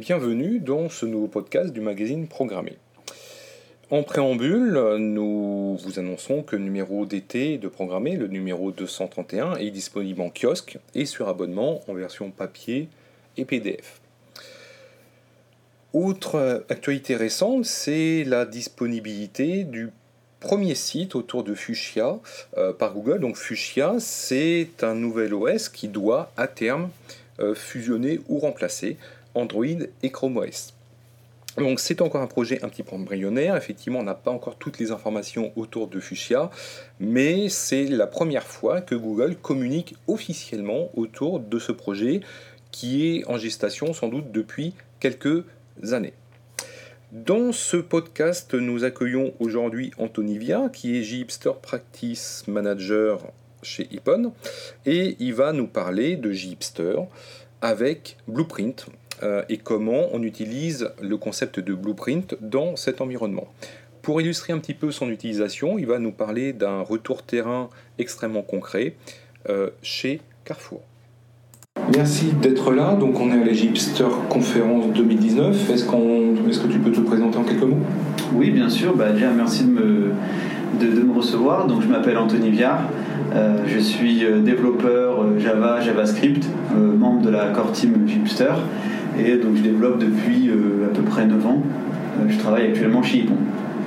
Bienvenue 0.00 0.60
dans 0.60 0.88
ce 0.88 1.04
nouveau 1.04 1.26
podcast 1.26 1.74
du 1.74 1.82
magazine 1.82 2.26
Programmé. 2.26 2.78
En 3.90 4.02
préambule, 4.02 4.72
nous 4.96 5.76
vous 5.76 5.98
annonçons 5.98 6.42
que 6.42 6.56
le 6.56 6.62
numéro 6.62 7.04
d'été 7.04 7.58
de 7.58 7.68
Programmé, 7.68 8.16
le 8.16 8.26
numéro 8.26 8.70
231, 8.70 9.56
est 9.56 9.70
disponible 9.70 10.22
en 10.22 10.30
kiosque 10.30 10.78
et 10.94 11.04
sur 11.04 11.28
abonnement 11.28 11.82
en 11.86 11.92
version 11.92 12.30
papier 12.30 12.88
et 13.36 13.44
PDF. 13.44 14.00
Autre 15.92 16.64
actualité 16.70 17.14
récente, 17.14 17.66
c'est 17.66 18.24
la 18.24 18.46
disponibilité 18.46 19.64
du 19.64 19.90
premier 20.40 20.76
site 20.76 21.14
autour 21.14 21.44
de 21.44 21.52
Fuchsia 21.52 22.18
euh, 22.56 22.72
par 22.72 22.94
Google. 22.94 23.20
Donc 23.20 23.36
Fuchsia, 23.36 23.96
c'est 23.98 24.70
un 24.80 24.94
nouvel 24.94 25.34
OS 25.34 25.68
qui 25.68 25.88
doit 25.88 26.32
à 26.38 26.48
terme 26.48 26.88
euh, 27.38 27.54
fusionner 27.54 28.20
ou 28.28 28.38
remplacer 28.38 28.96
Android 29.34 29.64
et 30.02 30.10
Chrome 30.10 30.36
OS. 30.36 30.74
Donc 31.56 31.80
c'est 31.80 32.00
encore 32.00 32.22
un 32.22 32.28
projet 32.28 32.62
un 32.62 32.68
petit 32.68 32.84
peu 32.84 32.94
embryonnaire, 32.94 33.56
effectivement 33.56 33.98
on 33.98 34.04
n'a 34.04 34.14
pas 34.14 34.30
encore 34.30 34.56
toutes 34.56 34.78
les 34.78 34.92
informations 34.92 35.52
autour 35.56 35.88
de 35.88 35.98
Fuchsia, 35.98 36.50
mais 37.00 37.48
c'est 37.48 37.86
la 37.86 38.06
première 38.06 38.46
fois 38.46 38.80
que 38.80 38.94
Google 38.94 39.36
communique 39.36 39.96
officiellement 40.06 40.90
autour 40.96 41.40
de 41.40 41.58
ce 41.58 41.72
projet 41.72 42.20
qui 42.70 43.08
est 43.16 43.26
en 43.26 43.36
gestation 43.36 43.92
sans 43.92 44.08
doute 44.08 44.30
depuis 44.30 44.74
quelques 45.00 45.44
années. 45.90 46.12
Dans 47.10 47.50
ce 47.50 47.76
podcast, 47.76 48.54
nous 48.54 48.84
accueillons 48.84 49.34
aujourd'hui 49.40 49.90
Anthony 49.98 50.38
Via, 50.38 50.68
qui 50.72 50.96
est 50.96 51.02
JHipster 51.02 51.50
Practice 51.60 52.44
Manager 52.46 53.18
chez 53.62 53.88
Ipon, 53.90 54.32
et 54.86 55.16
il 55.18 55.34
va 55.34 55.52
nous 55.52 55.66
parler 55.66 56.16
de 56.16 56.30
JHipster 56.30 56.94
avec 57.60 58.16
Blueprint 58.28 58.86
euh, 59.22 59.42
et 59.48 59.58
comment 59.58 60.08
on 60.12 60.22
utilise 60.22 60.90
le 61.02 61.16
concept 61.16 61.60
de 61.60 61.74
Blueprint 61.74 62.36
dans 62.40 62.76
cet 62.76 63.00
environnement. 63.00 63.48
Pour 64.02 64.20
illustrer 64.20 64.52
un 64.52 64.58
petit 64.58 64.72
peu 64.72 64.90
son 64.92 65.10
utilisation, 65.10 65.78
il 65.78 65.86
va 65.86 65.98
nous 65.98 66.12
parler 66.12 66.54
d'un 66.54 66.80
retour 66.80 67.22
terrain 67.22 67.68
extrêmement 67.98 68.42
concret 68.42 68.94
euh, 69.48 69.68
chez 69.82 70.20
Carrefour. 70.44 70.80
Merci 71.94 72.32
d'être 72.40 72.72
là. 72.72 72.94
Donc 72.94 73.20
on 73.20 73.30
est 73.30 73.40
à 73.40 73.44
l'Egypter 73.44 74.06
Conférence 74.30 74.86
2019. 74.94 75.70
Est-ce, 75.70 75.84
qu'on, 75.84 76.48
est-ce 76.48 76.60
que 76.60 76.68
tu 76.68 76.78
peux 76.78 76.92
te 76.92 77.00
présenter 77.00 77.36
en 77.36 77.44
quelques 77.44 77.62
mots? 77.62 77.78
Oui, 78.34 78.50
bien 78.50 78.70
sûr. 78.70 78.96
Bah, 78.96 79.12
déjà, 79.12 79.30
merci 79.30 79.64
de 79.64 79.70
me, 79.70 80.12
de, 80.80 81.02
me 81.02 81.12
recevoir. 81.12 81.66
Donc 81.66 81.82
je 81.82 81.88
m'appelle 81.88 82.16
Anthony 82.16 82.50
Viard. 82.50 82.84
Euh, 83.34 83.58
je 83.66 83.78
suis 83.78 84.24
développeur 84.42 85.38
Java, 85.38 85.80
JavaScript, 85.80 86.46
membre 86.74 87.20
de 87.20 87.30
la 87.30 87.48
core 87.48 87.72
team 87.72 88.08
Gipster. 88.08 88.54
Et 89.18 89.36
donc 89.36 89.56
je 89.56 89.62
développe 89.62 89.98
depuis 89.98 90.50
à 90.84 90.94
peu 90.94 91.02
près 91.02 91.26
9 91.26 91.46
ans. 91.46 91.62
je 92.28 92.38
travaille 92.38 92.68
actuellement 92.68 93.02
chez 93.02 93.18
Ypon. 93.18 93.34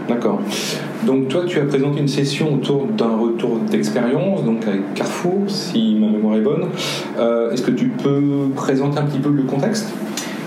D'accord. 0.08 0.42
Donc 1.06 1.30
toi, 1.30 1.44
tu 1.48 1.60
as 1.60 1.66
présenté 1.66 2.02
une 2.02 2.08
session 2.08 2.54
autour 2.54 2.88
d'un 2.88 3.16
retour 3.18 3.60
d'expérience, 3.60 4.44
donc 4.44 4.68
avec 4.68 4.94
Carrefour, 4.94 5.44
si 5.48 5.96
ma 6.00 6.08
mémoire 6.08 6.36
est 6.36 6.42
bonne. 6.42 6.66
Est-ce 7.52 7.62
que 7.62 7.72
tu 7.72 7.88
peux 7.88 8.50
présenter 8.56 9.00
un 9.00 9.06
petit 9.06 9.20
peu 9.20 9.30
le 9.30 9.44
contexte? 9.44 9.94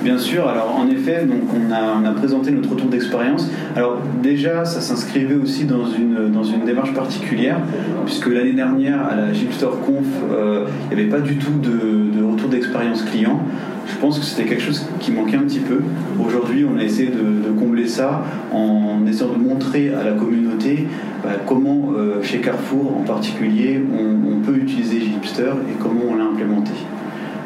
Bien 0.06 0.18
sûr, 0.18 0.46
alors 0.46 0.76
en 0.78 0.88
effet, 0.88 1.24
donc 1.24 1.42
on, 1.52 1.72
a, 1.72 2.12
présenté 2.12 2.52
notre 2.52 2.70
retour 2.70 2.88
d'expérience. 2.88 3.50
Alors 3.74 3.98
déjà, 4.22 4.64
ça 4.64 4.80
s'inscrivait 4.80 5.34
aussi 5.34 5.64
dans 5.64 5.84
une, 5.86 6.30
dans 6.30 6.44
une 6.44 6.64
démarche 6.64 6.94
particulière, 6.94 7.58
puisque 8.04 8.28
l'année 8.28 8.52
dernière, 8.52 9.04
à 9.04 9.16
la 9.16 9.32
Gipster 9.32 9.66
Conf, 9.84 10.06
euh, 10.30 10.66
il 10.90 10.96
n'y 10.96 11.02
avait 11.02 11.10
pas 11.10 11.20
du 11.20 11.36
tout 11.38 11.58
de, 11.60 12.22
retour 12.22 12.48
d'expérience 12.48 13.02
client. 13.02 13.40
Je 13.86 13.96
pense 13.98 14.18
que 14.18 14.24
c'était 14.24 14.48
quelque 14.48 14.62
chose 14.62 14.84
qui 15.00 15.12
manquait 15.12 15.36
un 15.36 15.42
petit 15.42 15.60
peu. 15.60 15.80
Aujourd'hui, 16.24 16.64
on 16.64 16.78
a 16.78 16.82
essayé 16.82 17.08
de, 17.08 17.36
combler 17.58 17.86
ça 17.86 18.22
en 18.52 19.06
essayant 19.06 19.32
de 19.32 19.38
montrer 19.38 19.90
à 19.94 20.04
la 20.04 20.12
communauté 20.12 20.86
bah, 21.24 21.30
comment, 21.46 21.92
euh, 21.96 22.22
chez 22.22 22.38
Carrefour 22.38 22.98
en 22.98 23.02
particulier, 23.02 23.80
on, 23.92 24.40
peut 24.44 24.58
utiliser 24.58 25.00
Gipster 25.00 25.52
et 25.68 25.82
comment 25.82 26.02
on 26.10 26.16
l'a 26.16 26.24
implémenté. 26.24 26.72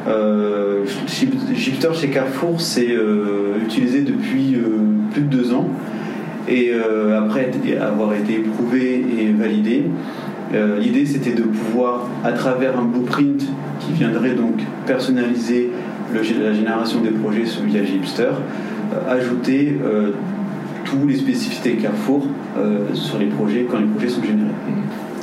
Euh, 0.08 0.84
Shifter 1.06 1.90
chez 1.94 2.08
Carrefour, 2.08 2.60
c'est 2.60 2.90
euh, 2.90 3.54
utilisé 3.62 4.02
depuis 4.02 4.54
euh, 4.54 4.78
plus 5.12 5.22
de 5.22 5.26
deux 5.26 5.54
ans. 5.54 5.68
Et 6.48 6.72
après 7.16 7.48
avoir 7.80 8.12
été 8.14 8.34
éprouvé 8.34 9.04
et 9.20 9.30
validé, 9.30 9.84
l'idée 10.80 11.06
c'était 11.06 11.32
de 11.32 11.42
pouvoir, 11.42 12.08
à 12.24 12.32
travers 12.32 12.76
un 12.76 12.82
blueprint 12.82 13.40
qui 13.78 13.92
viendrait 13.92 14.34
donc 14.34 14.54
personnaliser 14.84 15.70
la 16.14 16.52
génération 16.52 17.00
des 17.00 17.10
projets 17.10 17.44
via 17.66 17.84
Gipster, 17.84 18.32
ajouter 19.08 19.78
tous 20.84 21.06
les 21.06 21.16
spécificités 21.16 21.74
Carrefour 21.74 22.26
sur 22.94 23.18
les 23.18 23.26
projets 23.26 23.66
quand 23.70 23.78
les 23.78 23.86
projets 23.86 24.08
sont 24.08 24.22
générés. 24.22 24.50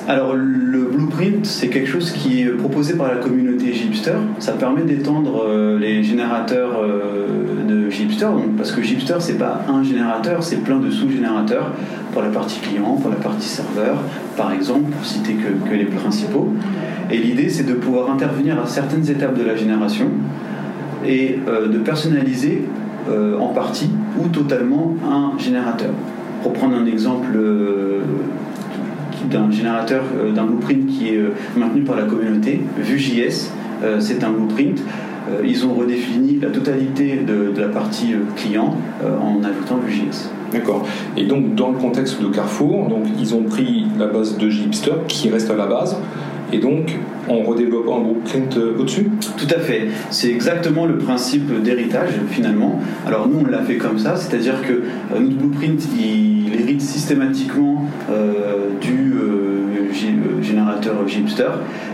Alors 0.07 0.35
le 0.35 0.83
blueprint, 0.85 1.45
c'est 1.45 1.67
quelque 1.67 1.89
chose 1.89 2.11
qui 2.11 2.41
est 2.41 2.45
proposé 2.45 2.93
par 2.93 3.09
la 3.09 3.17
communauté 3.17 3.73
Gipster. 3.73 4.15
Ça 4.39 4.53
permet 4.53 4.83
d'étendre 4.83 5.43
euh, 5.45 5.77
les 5.77 6.01
générateurs 6.01 6.81
euh, 6.81 7.65
de 7.67 7.89
Gipster, 7.89 8.29
parce 8.55 8.71
que 8.71 8.81
Gipster, 8.81 9.15
c'est 9.19 9.37
pas 9.37 9.65
un 9.67 9.83
générateur, 9.83 10.43
c'est 10.43 10.63
plein 10.63 10.79
de 10.79 10.89
sous-générateurs 10.89 11.73
pour 12.13 12.21
la 12.21 12.29
partie 12.29 12.61
client, 12.61 12.95
pour 12.95 13.09
la 13.09 13.17
partie 13.17 13.49
serveur, 13.49 13.97
par 14.37 14.53
exemple, 14.53 14.91
pour 14.91 15.05
citer 15.05 15.33
que, 15.33 15.73
les 15.73 15.85
principaux. 15.85 16.53
Et 17.11 17.17
l'idée, 17.17 17.49
c'est 17.49 17.65
de 17.65 17.73
pouvoir 17.73 18.09
intervenir 18.09 18.57
à 18.61 18.65
certaines 18.65 19.09
étapes 19.09 19.37
de 19.37 19.43
la 19.43 19.57
génération 19.57 20.07
et 21.05 21.39
euh, 21.47 21.67
de 21.67 21.77
personnaliser 21.77 22.63
en 23.39 23.53
partie 23.53 23.89
ou 24.19 24.27
totalement 24.27 24.93
un 25.09 25.39
générateur. 25.39 25.91
Pour 26.43 26.51
prendre 26.51 26.75
un 26.75 26.85
exemple 26.85 27.37
d'un 29.29 29.51
générateur, 29.51 30.03
euh, 30.17 30.31
d'un 30.31 30.45
blueprint 30.45 30.87
qui 30.87 31.09
est 31.09 31.17
euh, 31.17 31.33
maintenu 31.55 31.81
par 31.81 31.95
la 31.95 32.03
communauté. 32.03 32.61
Vue.js, 32.77 33.51
euh, 33.83 33.97
c'est 33.99 34.23
un 34.23 34.31
blueprint. 34.31 34.81
Ils 35.43 35.65
ont 35.65 35.73
redéfini 35.73 36.39
la 36.41 36.47
totalité 36.47 37.17
de, 37.17 37.51
la 37.59 37.67
partie 37.67 38.13
client 38.37 38.77
en 39.03 39.43
ajoutant 39.43 39.77
Vue.js. 39.85 40.29
D'accord. 40.53 40.87
Et 41.17 41.25
donc, 41.25 41.53
dans 41.53 41.71
le 41.71 41.77
contexte 41.77 42.21
de 42.21 42.27
Carrefour, 42.27 42.87
donc, 42.87 43.03
ils 43.19 43.35
ont 43.35 43.43
pris 43.43 43.87
la 43.99 44.07
base 44.07 44.37
de 44.37 44.49
Gipster 44.49 44.93
qui 45.09 45.29
reste 45.29 45.51
à 45.51 45.57
la 45.57 45.65
base, 45.65 45.97
et 46.53 46.59
donc 46.59 46.95
en 47.29 47.41
redéveloppant 47.41 47.99
un 47.99 48.03
blueprint 48.03 48.57
au-dessus 48.79 49.09
Tout 49.37 49.53
à 49.53 49.59
fait. 49.59 49.87
C'est 50.09 50.29
exactement 50.29 50.85
le 50.85 50.97
principe 50.97 51.61
d'héritage 51.61 52.11
finalement. 52.29 52.79
Alors 53.05 53.27
nous 53.27 53.39
on 53.45 53.49
l'a 53.49 53.63
fait 53.63 53.75
comme 53.75 53.99
ça, 53.99 54.15
c'est-à-dire 54.15 54.61
que 54.61 54.83
notre 55.19 55.35
blueprint 55.35 55.81
il 55.99 56.53
hérite 56.53 56.81
systématiquement 56.81 57.85
du 58.81 59.07
générateur 60.41 61.07
Gipster. 61.07 61.49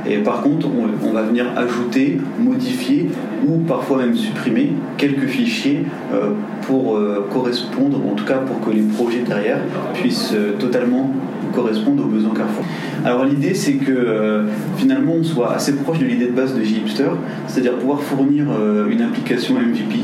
Et 0.06 0.18
par 0.18 0.42
contre, 0.42 0.68
on, 1.04 1.14
va 1.14 1.22
venir 1.24 1.46
ajouter, 1.56 2.20
modifier 2.40 3.10
ou 3.48 3.60
parfois 3.60 3.98
même 3.98 4.16
supprimer 4.16 4.74
quelques 4.98 5.28
fichiers 5.28 5.86
euh, 6.14 6.32
pour 6.64 6.96
euh, 6.96 7.28
correspondre, 7.32 8.00
en 8.06 8.16
tout 8.16 8.26
cas 8.26 8.38
pour 8.38 8.62
que 8.62 8.72
les 8.72 8.82
projets 8.82 9.22
derrière 9.22 9.60
puissent 9.94 10.34
euh, 10.34 10.54
totalement 10.58 11.12
correspondre 11.54 12.04
aux 12.04 12.08
besoins 12.08 12.34
Carrefour. 12.34 12.66
Alors 13.06 13.26
l'idée 13.26 13.54
c'est 13.54 13.74
que 13.74 14.46
finalement 14.78 15.14
on 15.20 15.24
soit 15.24 15.54
assez 15.54 15.76
proche 15.76 16.00
de 16.00 16.06
l'idée 16.06 16.28
de 16.28 16.32
base 16.32 16.56
de 16.56 16.64
Gipster, 16.64 17.12
c'est-à-dire 17.48 17.78
pouvoir 17.78 18.02
fournir 18.02 18.46
une 18.90 19.02
application 19.02 19.56
MVP 19.56 20.00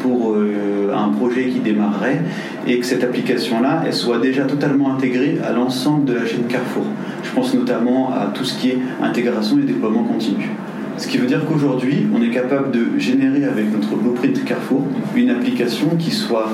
pour 0.00 0.36
un 0.94 1.08
projet 1.08 1.46
qui 1.46 1.60
démarrerait 1.60 2.22
et 2.66 2.78
que 2.78 2.86
cette 2.86 3.02
application-là, 3.02 3.82
elle 3.86 3.92
soit 3.92 4.18
déjà 4.18 4.44
totalement 4.44 4.94
intégrée 4.94 5.38
à 5.44 5.52
l'ensemble 5.52 6.04
de 6.04 6.14
la 6.14 6.26
chaîne 6.26 6.44
Carrefour. 6.48 6.84
Je 7.22 7.30
pense 7.32 7.54
notamment 7.54 8.12
à 8.12 8.30
tout 8.32 8.44
ce 8.44 8.58
qui 8.58 8.70
est 8.70 8.78
intégration 9.02 9.58
et 9.58 9.62
déploiement 9.62 10.04
continu. 10.04 10.50
Ce 10.96 11.08
qui 11.08 11.18
veut 11.18 11.26
dire 11.26 11.44
qu'aujourd'hui, 11.46 12.06
on 12.14 12.22
est 12.22 12.30
capable 12.30 12.70
de 12.70 12.98
générer 12.98 13.44
avec 13.44 13.72
notre 13.72 13.96
blueprint 13.96 14.44
Carrefour 14.44 14.86
une 15.16 15.30
application 15.30 15.88
qui 15.98 16.12
soit 16.12 16.48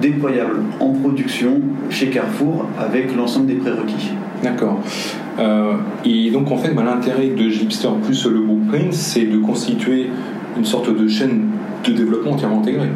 déployable 0.00 0.60
en 0.80 0.90
production 0.90 1.60
chez 1.90 2.08
Carrefour 2.08 2.66
avec 2.78 3.14
l'ensemble 3.16 3.46
des 3.46 3.54
prérequis. 3.54 4.10
D'accord. 4.42 4.80
Euh, 5.38 5.74
et 6.04 6.30
donc 6.30 6.50
en 6.50 6.56
fait, 6.56 6.70
bah, 6.74 6.82
l'intérêt 6.84 7.28
de 7.28 7.48
Gipster 7.48 7.88
plus 8.04 8.26
le 8.26 8.40
blueprint, 8.40 8.92
c'est 8.92 9.24
de 9.24 9.38
constituer 9.38 10.10
une 10.56 10.64
sorte 10.64 10.94
de 10.94 11.08
chaîne 11.08 11.48
de 11.84 11.92
développement 11.92 12.32
entièrement 12.32 12.60
intégrée. 12.60 12.90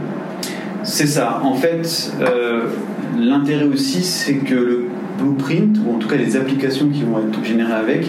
C'est 0.83 1.07
ça. 1.07 1.41
En 1.45 1.55
fait, 1.55 2.13
euh, 2.21 2.69
l'intérêt 3.19 3.67
aussi, 3.67 4.03
c'est 4.03 4.37
que 4.37 4.55
le 4.55 4.89
blueprint, 5.19 5.77
ou 5.87 5.95
en 5.95 5.99
tout 5.99 6.09
cas 6.09 6.17
les 6.17 6.37
applications 6.37 6.89
qui 6.89 7.03
vont 7.03 7.19
être 7.19 7.45
générées 7.45 7.73
avec, 7.73 8.07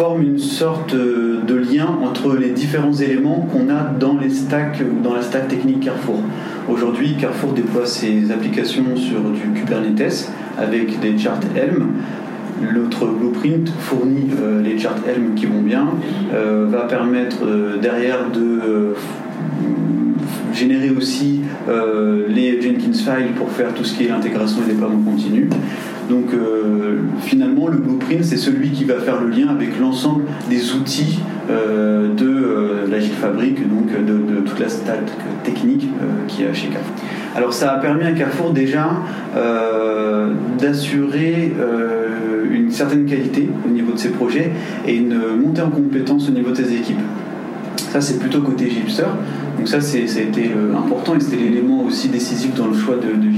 forment 0.00 0.22
une 0.22 0.38
sorte 0.38 0.94
de 0.94 1.54
lien 1.54 1.86
entre 2.02 2.34
les 2.34 2.48
différents 2.52 2.94
éléments 2.94 3.46
qu'on 3.52 3.68
a 3.68 3.82
dans 3.82 4.16
les 4.16 4.30
stacks 4.30 4.80
dans 5.02 5.12
la 5.12 5.20
stack 5.20 5.48
technique 5.48 5.80
Carrefour. 5.80 6.20
Aujourd'hui, 6.70 7.16
Carrefour 7.18 7.52
déploie 7.52 7.84
ses 7.84 8.32
applications 8.32 8.96
sur 8.96 9.20
du 9.20 9.50
Kubernetes 9.54 10.32
avec 10.56 11.00
des 11.00 11.18
charts 11.18 11.40
Helm. 11.54 11.88
L'autre 12.62 13.08
blueprint 13.08 13.68
fournit 13.78 14.30
euh, 14.42 14.62
les 14.62 14.78
charts 14.78 15.06
Helm 15.06 15.34
qui 15.34 15.44
vont 15.44 15.60
bien, 15.60 15.88
euh, 16.32 16.64
va 16.70 16.84
permettre 16.84 17.44
derrière 17.82 18.30
de 18.30 18.94
générer 20.52 20.90
aussi 20.90 21.40
les 22.28 22.60
Jenkins 22.60 22.92
files 22.92 23.32
pour 23.36 23.50
faire 23.50 23.72
tout 23.74 23.84
ce 23.84 23.96
qui 23.96 24.04
est 24.04 24.08
l'intégration 24.08 24.60
et 24.64 24.72
déploiement 24.72 25.02
continu. 25.02 25.48
Donc 26.08 26.30
finalement, 27.20 27.68
le 27.68 27.78
blueprint, 27.78 28.24
c'est 28.24 28.36
celui 28.36 28.70
qui 28.70 28.84
va 28.84 28.94
faire 28.94 29.20
le 29.20 29.30
lien 29.30 29.48
avec 29.48 29.78
l'ensemble 29.78 30.24
des 30.48 30.72
outils 30.72 31.20
de 31.48 32.88
l'Agile 32.90 33.12
Fabric, 33.12 33.60
donc 33.68 33.88
de, 34.04 34.40
toute 34.40 34.58
la 34.58 34.68
stack 34.68 35.04
technique 35.44 35.88
qui 36.26 36.42
est 36.42 36.54
chez 36.54 36.68
Carrefour. 36.68 36.94
Alors 37.36 37.52
ça 37.52 37.72
a 37.72 37.78
permis 37.78 38.04
à 38.04 38.12
Carrefour 38.12 38.50
déjà 38.50 38.88
d'assurer 40.58 41.52
une 42.50 42.70
certaine 42.70 43.06
qualité 43.06 43.48
au 43.66 43.70
niveau 43.70 43.92
de 43.92 43.98
ses 43.98 44.10
projets 44.10 44.50
et 44.86 44.96
une 44.96 45.18
montée 45.40 45.62
en 45.62 45.70
compétence 45.70 46.28
au 46.28 46.32
niveau 46.32 46.50
de 46.50 46.56
ses 46.56 46.72
équipes. 46.74 47.00
Ça, 47.76 48.00
c'est 48.00 48.18
plutôt 48.18 48.40
côté 48.40 48.70
Gipster. 48.70 49.08
Donc 49.60 49.68
ça, 49.68 49.82
ça 49.82 49.98
a 49.98 50.22
été 50.22 50.52
euh, 50.56 50.74
important 50.74 51.14
et 51.14 51.20
c'était 51.20 51.36
l'élément 51.36 51.84
aussi 51.84 52.08
décisif 52.08 52.54
dans 52.54 52.68
le 52.68 52.74
choix 52.74 52.96
de, 52.96 53.08
de. 53.08 53.28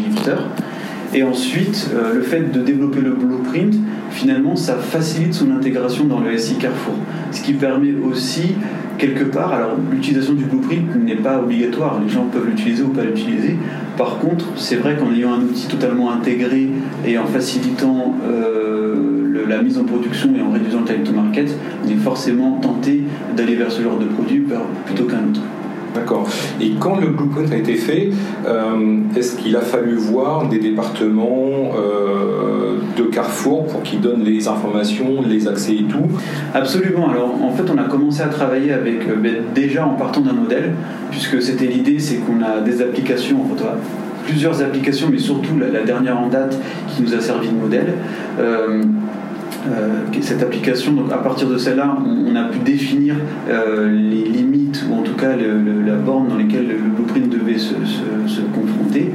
Et 1.13 1.25
ensuite, 1.25 1.91
euh, 1.93 2.15
le 2.15 2.23
fait 2.23 2.53
de 2.53 2.61
développer 2.61 3.01
le 3.01 3.11
blueprint, 3.11 3.75
finalement, 4.13 4.55
ça 4.55 4.77
facilite 4.77 5.35
son 5.35 5.51
intégration 5.51 6.05
dans 6.05 6.21
le 6.21 6.39
SI 6.39 6.59
Carrefour. 6.59 6.95
Ce 7.33 7.43
qui 7.43 7.55
permet 7.55 7.93
aussi, 8.09 8.55
quelque 8.99 9.25
part, 9.25 9.53
alors 9.53 9.77
l'utilisation 9.91 10.35
du 10.35 10.45
blueprint 10.45 10.95
n'est 10.95 11.17
pas 11.17 11.41
obligatoire, 11.41 12.01
les 12.01 12.09
gens 12.09 12.27
peuvent 12.27 12.47
l'utiliser 12.47 12.85
ou 12.85 12.91
pas 12.91 13.03
l'utiliser. 13.03 13.57
Par 13.99 14.21
contre, 14.21 14.45
c'est 14.55 14.77
vrai 14.77 14.97
qu'en 14.97 15.13
ayant 15.13 15.33
un 15.33 15.41
outil 15.41 15.67
totalement 15.67 16.13
intégré 16.13 16.69
et 17.05 17.19
en 17.19 17.27
facilitant 17.27 18.15
euh, 18.25 19.45
la 19.49 19.61
mise 19.61 19.77
en 19.77 19.83
production 19.83 20.29
et 20.39 20.41
en 20.41 20.53
réduisant 20.53 20.83
le 20.83 20.87
time 20.87 21.03
to 21.03 21.13
market, 21.13 21.53
on 21.85 21.91
est 21.91 21.97
forcément 21.97 22.61
tenté 22.63 23.03
d'aller 23.37 23.57
vers 23.57 23.73
ce 23.73 23.83
genre 23.83 23.99
de 23.99 24.05
produit 24.05 24.47
plutôt 24.87 25.07
qu'un 25.07 25.29
autre. 25.29 25.41
D'accord. 25.95 26.27
Et 26.61 26.73
quand 26.79 26.99
le 26.99 27.09
blueprint 27.09 27.53
a 27.53 27.57
été 27.57 27.75
fait, 27.75 28.11
euh, 28.47 28.99
est-ce 29.15 29.37
qu'il 29.37 29.55
a 29.57 29.61
fallu 29.61 29.95
voir 29.97 30.49
des 30.49 30.59
départements 30.59 31.73
euh, 31.77 32.79
de 32.97 33.03
Carrefour 33.05 33.67
pour 33.67 33.83
qu'ils 33.83 34.01
donnent 34.01 34.25
les 34.25 34.49
informations, 34.49 35.23
les 35.27 35.49
accès 35.49 35.75
et 35.75 35.85
tout? 35.85 36.07
Absolument. 36.55 37.11
Alors 37.11 37.35
en 37.43 37.51
fait, 37.51 37.65
on 37.71 37.79
a 37.79 37.85
commencé 37.85 38.23
à 38.23 38.29
travailler 38.29 38.73
avec 38.73 39.07
euh, 39.07 39.17
ben, 39.17 39.37
déjà 39.55 39.87
en 39.87 39.95
partant 39.95 40.23
d'un 40.23 40.33
modèle, 40.33 40.73
puisque 41.11 41.43
c'était 41.43 41.67
l'idée, 41.67 41.99
c'est 41.99 42.17
qu'on 42.17 42.43
a 42.43 42.61
des 42.61 42.81
applications, 42.81 43.43
en 43.43 43.55
fait, 43.55 43.63
plusieurs 44.25 44.63
applications, 44.63 45.09
mais 45.11 45.19
surtout 45.19 45.59
la, 45.59 45.83
dernière 45.83 46.19
en 46.19 46.29
date 46.29 46.59
qui 46.89 47.03
nous 47.03 47.15
a 47.15 47.21
servi 47.21 47.49
de 47.49 47.55
modèle. 47.55 47.95
Cette 50.21 50.43
application, 50.43 50.93
donc 50.93 51.13
à 51.13 51.19
partir 51.19 51.49
de 51.49 51.59
celle-là, 51.59 51.97
on, 52.05 52.35
a 52.37 52.45
pu 52.45 52.59
définir 52.59 53.17
les 53.49 54.25
limites 54.25 54.85
ou 54.91 54.95
en 54.95 55.03
tout 55.03 55.15
cas 55.15 55.37
la 55.37 55.95
borne 55.95 56.29
dans 56.29 56.37
laquelle 56.37 56.69
le 56.69 56.77
blueprint 56.77 57.29
devait 57.29 57.59
se, 57.59 58.41
confronter. 58.55 59.13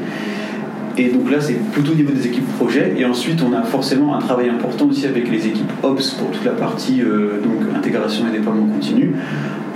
Et 0.98 1.10
donc 1.10 1.30
là, 1.30 1.40
c'est 1.40 1.60
plutôt 1.72 1.92
au 1.92 1.96
niveau 1.96 2.12
des 2.12 2.26
équipes 2.26 2.48
projet. 2.58 2.96
Et 2.98 3.06
ensuite, 3.06 3.42
on 3.42 3.54
a 3.54 3.62
forcément 3.62 4.16
un 4.16 4.20
travail 4.20 4.50
important 4.50 4.88
aussi 4.88 5.06
avec 5.06 5.30
les 5.30 5.48
équipes 5.48 5.72
Ops 5.84 6.12
pour 6.12 6.32
toute 6.32 6.44
la 6.44 6.52
partie 6.52 7.02
euh, 7.02 7.40
donc, 7.42 7.76
intégration 7.76 8.26
et 8.28 8.32
déploiement 8.32 8.66
continu. 8.66 9.14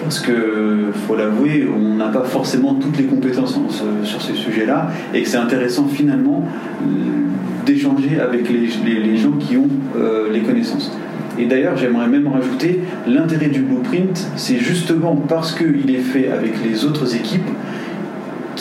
Parce 0.01 0.19
que, 0.19 0.91
faut 1.07 1.15
l'avouer, 1.15 1.68
on 1.73 1.95
n'a 1.95 2.07
pas 2.07 2.23
forcément 2.23 2.73
toutes 2.73 2.97
les 2.97 3.06
compétences 3.06 3.56
sur 4.03 4.21
ces 4.21 4.33
sujets-là. 4.33 4.89
Et 5.13 5.21
que 5.21 5.29
c'est 5.29 5.38
intéressant 5.38 5.88
finalement 5.88 6.44
d'échanger 7.65 8.19
avec 8.19 8.50
les, 8.50 9.00
les, 9.00 9.18
gens 9.18 9.33
qui 9.33 9.57
ont 9.57 9.69
euh, 9.95 10.31
les 10.31 10.41
connaissances. 10.41 10.91
Et 11.38 11.45
d'ailleurs, 11.45 11.77
j'aimerais 11.77 12.07
même 12.07 12.27
rajouter, 12.27 12.81
l'intérêt 13.07 13.47
du 13.47 13.62
blueprint, 13.62 14.27
c'est 14.35 14.57
justement 14.57 15.15
parce 15.15 15.53
qu'il 15.53 15.89
est 15.94 16.00
fait 16.00 16.29
avec 16.31 16.53
les 16.63 16.83
autres 16.85 17.15
équipes 17.15 17.50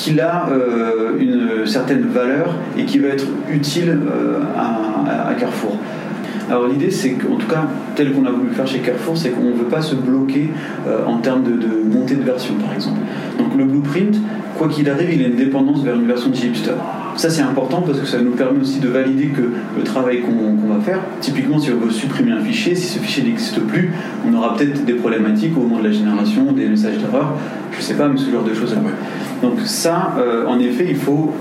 qu'il 0.01 0.19
a 0.19 0.49
euh, 0.51 1.19
une 1.19 1.67
certaine 1.67 2.07
valeur 2.07 2.55
et 2.79 2.85
qui 2.85 2.99
va 2.99 3.09
être 3.09 3.27
utile 3.51 3.91
euh, 3.91 4.41
à, 4.57 5.35
Carrefour. 5.35 5.77
Alors 6.49 6.67
l'idée, 6.67 6.91
c'est 6.91 7.11
qu'en 7.13 7.37
tout 7.37 7.47
cas, 7.47 7.67
tel 7.95 8.13
qu'on 8.13 8.25
a 8.25 8.31
voulu 8.31 8.51
faire 8.53 8.67
chez 8.67 8.79
Carrefour, 8.79 9.17
c'est 9.17 9.31
qu'on 9.31 9.51
ne 9.51 9.55
veut 9.55 9.69
pas 9.71 9.83
se 9.83 9.95
bloquer 9.95 10.51
euh, 10.89 11.05
en 11.07 11.19
termes 11.19 11.43
de, 11.45 11.83
montée 11.85 12.17
de 12.17 12.25
version, 12.25 12.55
par 12.55 12.75
exemple. 12.75 12.99
Donc 13.39 13.57
le 13.57 13.65
blueprint, 13.65 14.17
quoi 14.57 14.69
qu'il 14.69 14.89
arrive, 14.89 15.13
il 15.13 15.23
a 15.23 15.29
une 15.29 15.37
dépendance 15.37 15.83
vers 15.83 15.95
une 15.95 16.07
version 16.07 16.31
de 16.31 16.35
Gipster. 16.35 16.73
Ça, 17.17 17.29
c'est 17.29 17.43
important 17.43 17.83
parce 17.83 17.99
que 17.99 18.07
ça 18.07 18.21
nous 18.21 18.33
permet 18.33 18.61
aussi 18.61 18.79
de 18.81 18.89
valider 18.89 19.27
que 19.27 19.43
le 19.77 19.83
travail 19.83 20.23
qu'on 20.23 20.73
va 20.73 20.81
faire, 20.81 21.01
typiquement 21.21 21.59
si 21.59 21.71
on 21.71 21.77
veut 21.77 21.91
supprimer 21.91 22.33
un 22.33 22.41
fichier, 22.41 22.75
si 22.75 22.87
ce 22.87 22.99
fichier 22.99 23.25
n'existe 23.25 23.61
plus, 23.61 23.93
on 24.27 24.35
aura 24.35 24.57
peut-être 24.57 24.85
des 24.85 24.95
problématiques 24.95 25.57
au 25.57 25.61
moment 25.61 25.79
de 25.79 25.89
la 25.89 25.93
génération, 25.93 26.53
des 26.53 26.67
messages 26.67 26.99
d'erreur, 26.99 27.35
je 27.73 27.79
ne 27.79 27.83
sais 27.83 27.95
pas, 27.95 28.09
mais 28.09 28.19
ce 28.19 28.31
genre 28.31 28.45
de 28.45 28.55
choses. 28.55 28.75
Donc 29.43 29.61
ça, 29.65 30.15
euh, 30.19 30.47
en 30.47 30.59
effet, 30.61 30.87
il 30.89 30.97
faut, 30.97 31.35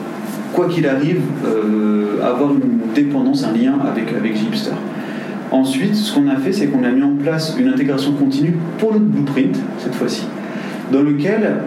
quoi 0.54 0.68
qu'il 0.68 0.88
arrive, 0.88 1.22
euh, 1.46 2.24
avoir 2.24 2.52
une 2.52 2.94
dépendance, 2.94 3.44
un 3.44 3.54
lien 3.54 3.76
avec, 3.86 4.14
avec 4.14 4.36
Gipster. 4.36 4.72
Ensuite, 5.52 5.96
ce 5.96 6.14
qu'on 6.14 6.28
a 6.28 6.36
fait, 6.36 6.52
c'est 6.52 6.68
qu'on 6.68 6.84
a 6.84 6.90
mis 6.90 7.04
en 7.04 7.16
place 7.16 7.56
une 7.60 7.70
intégration 7.70 8.14
continue 8.14 8.56
pour 8.78 8.94
le 8.94 9.00
blueprint, 9.00 9.58
cette 9.80 9.96
fois-ci, 9.96 10.28
dans 10.92 11.02
lequel 11.02 11.62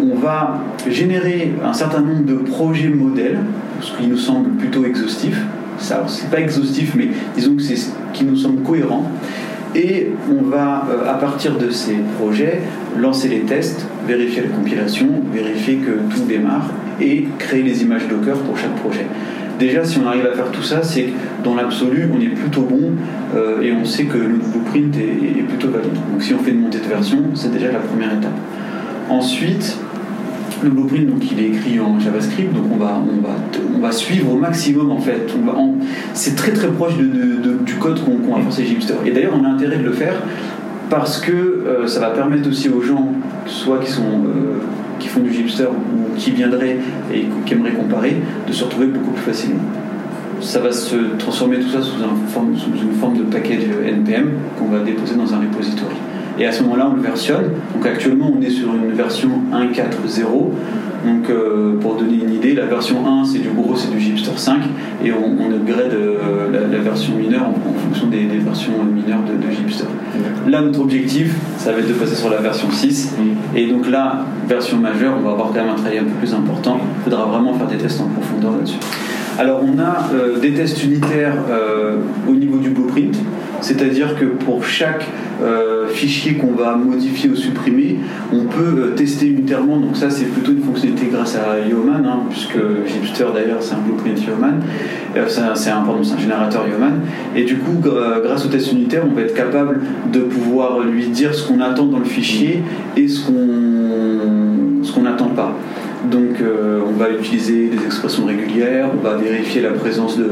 on 0.00 0.18
va 0.18 0.60
générer 0.88 1.52
un 1.64 1.72
certain 1.72 2.00
nombre 2.00 2.24
de 2.24 2.34
projets 2.34 2.88
modèles, 2.88 3.38
ce 3.80 3.92
qui 3.96 4.06
nous 4.06 4.16
semble 4.16 4.50
plutôt 4.50 4.84
exhaustif. 4.84 5.40
Ça, 5.78 6.04
c'est 6.08 6.30
pas 6.30 6.40
exhaustif, 6.40 6.94
mais 6.96 7.08
disons 7.36 7.54
que 7.54 7.62
c'est 7.62 7.76
ce 7.76 7.90
qui 8.12 8.24
nous 8.24 8.36
semble 8.36 8.62
cohérent. 8.62 9.10
Et 9.74 10.08
on 10.30 10.42
va, 10.48 10.86
euh, 10.90 11.10
à 11.10 11.14
partir 11.14 11.56
de 11.56 11.70
ces 11.70 11.96
projets, 12.18 12.62
lancer 12.98 13.28
les 13.28 13.40
tests, 13.40 13.86
vérifier 14.06 14.42
la 14.42 14.48
compilation, 14.48 15.06
vérifier 15.32 15.76
que 15.76 16.12
tout 16.12 16.24
démarre 16.26 16.70
et 17.00 17.28
créer 17.38 17.62
les 17.62 17.82
images 17.82 18.08
Docker 18.08 18.36
pour 18.38 18.56
chaque 18.56 18.74
projet. 18.76 19.06
Déjà, 19.58 19.84
si 19.84 19.98
on 19.98 20.06
arrive 20.06 20.26
à 20.26 20.34
faire 20.34 20.50
tout 20.50 20.62
ça, 20.62 20.82
c'est 20.82 21.02
que 21.02 21.10
dans 21.44 21.54
l'absolu, 21.54 22.08
on 22.16 22.20
est 22.20 22.28
plutôt 22.28 22.62
bon 22.62 22.92
euh, 23.36 23.60
et 23.60 23.72
on 23.72 23.84
sait 23.84 24.04
que 24.04 24.16
le 24.16 24.38
blueprint 24.38 24.96
est, 24.96 25.40
est 25.40 25.42
plutôt 25.42 25.68
valide. 25.68 25.92
Donc 26.12 26.22
si 26.22 26.32
on 26.32 26.38
fait 26.38 26.52
une 26.52 26.62
montée 26.62 26.78
de 26.78 26.88
version, 26.88 27.18
c'est 27.34 27.52
déjà 27.52 27.70
la 27.70 27.80
première 27.80 28.12
étape. 28.12 28.32
Ensuite, 29.10 29.78
le 30.62 30.70
blueprint, 30.70 31.08
donc, 31.08 31.22
il 31.30 31.40
est 31.40 31.48
écrit 31.48 31.80
en 31.80 31.98
JavaScript, 32.00 32.52
donc 32.52 32.64
on 32.72 32.76
va, 32.76 33.00
on 33.00 33.26
va, 33.26 33.34
on 33.76 33.78
va 33.80 33.92
suivre 33.92 34.32
au 34.32 34.36
maximum 34.36 34.90
en 34.90 34.98
fait. 34.98 35.32
c'est 36.14 36.34
très 36.34 36.52
très 36.52 36.68
proche 36.68 36.94
du 36.96 37.74
code 37.74 38.00
qu'on 38.04 38.34
va 38.34 38.50
faire 38.50 38.66
Gipster. 38.66 38.94
Et 39.06 39.10
d'ailleurs, 39.10 39.34
on 39.40 39.44
a 39.44 39.48
intérêt 39.48 39.76
de 39.76 39.84
le 39.84 39.92
faire 39.92 40.14
parce 40.90 41.20
que 41.20 41.32
euh, 41.32 41.86
ça 41.86 42.00
va 42.00 42.10
permettre 42.10 42.48
aussi 42.48 42.68
aux 42.68 42.80
gens, 42.80 43.12
soit 43.46 43.78
qui, 43.78 43.90
sont, 43.90 44.02
euh, 44.02 44.60
qui 44.98 45.08
font 45.08 45.20
du 45.20 45.32
Gipster 45.32 45.68
ou 45.68 46.16
qui 46.16 46.30
viendraient 46.32 46.78
et 47.12 47.26
qui 47.44 47.54
aimeraient 47.54 47.72
comparer, 47.72 48.16
de 48.46 48.52
se 48.52 48.64
retrouver 48.64 48.86
beaucoup 48.86 49.12
plus 49.12 49.22
facilement. 49.22 49.60
Ça 50.40 50.60
va 50.60 50.72
se 50.72 50.96
transformer 51.18 51.58
tout 51.58 51.68
ça 51.68 51.82
sous, 51.82 51.98
sous 51.98 52.82
une 52.82 52.94
forme 52.98 53.18
de 53.18 53.24
package 53.24 53.64
NPM 53.86 54.30
qu'on 54.58 54.66
va 54.66 54.80
déposer 54.80 55.14
dans 55.14 55.32
un 55.34 55.40
repository. 55.40 55.96
Et 56.38 56.46
à 56.46 56.52
ce 56.52 56.62
moment-là, 56.62 56.88
on 56.92 56.96
le 56.96 57.02
versionne. 57.02 57.50
Donc 57.74 57.86
actuellement, 57.86 58.32
on 58.36 58.40
est 58.40 58.50
sur 58.50 58.68
une 58.74 58.92
version 58.92 59.30
1.4.0. 59.52 60.22
Donc 61.04 61.30
euh, 61.30 61.78
pour 61.80 61.96
donner 61.96 62.16
une 62.22 62.34
idée, 62.34 62.54
la 62.54 62.66
version 62.66 63.06
1, 63.06 63.24
c'est 63.24 63.38
du 63.38 63.48
gros, 63.50 63.74
c'est 63.76 63.90
du 63.90 64.00
Gipster 64.00 64.36
5. 64.36 64.60
Et 65.04 65.12
on, 65.12 65.50
upgrade 65.50 65.92
euh, 65.92 66.68
la, 66.70 66.78
version 66.78 67.14
mineure 67.14 67.48
en, 67.48 67.54
fonction 67.54 68.08
des, 68.08 68.26
versions 68.26 68.72
mineures 68.84 69.22
de, 69.22 69.46
de 69.46 69.50
Gipster. 69.52 69.86
Là, 70.46 70.62
notre 70.62 70.80
objectif, 70.80 71.34
ça 71.56 71.72
va 71.72 71.78
être 71.78 71.88
de 71.88 71.94
passer 71.94 72.14
sur 72.14 72.30
la 72.30 72.38
version 72.38 72.70
6. 72.70 73.14
Et 73.54 73.66
donc 73.66 73.88
là, 73.88 74.24
version 74.48 74.78
majeure, 74.78 75.14
on 75.18 75.22
va 75.22 75.32
avoir 75.32 75.48
quand 75.48 75.64
même 75.64 75.70
un 75.70 75.74
travail 75.74 75.98
un 75.98 76.04
peu 76.04 76.10
plus 76.20 76.34
important. 76.34 76.78
Il 77.00 77.10
faudra 77.10 77.26
vraiment 77.26 77.54
faire 77.54 77.68
des 77.68 77.76
tests 77.76 78.00
en 78.00 78.08
profondeur 78.08 78.52
là-dessus. 78.52 78.78
Alors 79.38 79.62
on 79.62 79.78
a 79.78 80.08
euh, 80.14 80.38
des 80.40 80.52
tests 80.52 80.82
unitaires 80.82 81.36
au 82.28 82.32
niveau 82.32 82.58
du 82.58 82.70
blueprint, 82.70 83.16
c'est-à-dire 83.60 84.18
que 84.18 84.24
pour 84.24 84.64
chaque 84.64 85.04
euh, 85.42 85.86
fichier 85.88 86.34
qu'on 86.34 86.52
va 86.52 86.76
modifier 86.76 87.30
ou 87.30 87.36
supprimer, 87.36 87.96
on 88.32 88.44
peut 88.44 88.74
euh, 88.78 88.94
tester 88.96 89.26
unitairement. 89.26 89.78
Donc 89.78 89.96
ça, 89.96 90.10
c'est 90.10 90.26
plutôt 90.26 90.52
une 90.52 90.62
fonctionnalité 90.62 91.06
grâce 91.12 91.36
à 91.36 91.60
Yeoman, 91.66 92.04
hein, 92.04 92.20
puisque 92.28 92.58
Gipster 92.86 93.26
d'ailleurs, 93.34 93.58
c'est 93.60 93.74
un 93.74 93.78
blueprint 93.78 94.20
Yeoman. 94.20 94.60
Euh, 95.16 95.24
c'est 95.28 95.70
un, 95.70 95.78
un 95.82 96.18
générateur 96.18 96.66
Yeoman. 96.68 97.00
Et 97.36 97.44
du 97.44 97.56
coup, 97.58 97.80
grâce 97.80 98.46
au 98.46 98.48
test 98.48 98.72
unitaire, 98.72 99.04
on 99.08 99.14
va 99.14 99.22
être 99.22 99.34
capable 99.34 99.80
de 100.12 100.20
pouvoir 100.20 100.80
lui 100.80 101.06
dire 101.08 101.34
ce 101.34 101.46
qu'on 101.46 101.60
attend 101.60 101.86
dans 101.86 101.98
le 101.98 102.04
fichier 102.04 102.62
et 102.96 103.08
ce 103.08 103.26
qu'on 103.26 105.02
n'attend 105.02 105.28
pas. 105.28 105.54
Donc 106.10 106.42
on 106.42 106.98
va 106.98 107.10
utiliser 107.10 107.68
des 107.68 107.84
expressions 107.84 108.24
régulières, 108.26 108.90
on 108.92 109.02
va 109.02 109.16
vérifier 109.16 109.62
la 109.62 109.70
présence 109.70 110.16
de, 110.16 110.24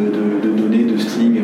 données, 0.57 0.85
de 0.85 0.97
string 0.99 1.36